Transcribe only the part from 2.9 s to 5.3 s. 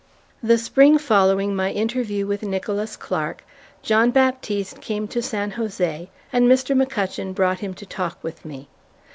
Clark, John Baptiste came to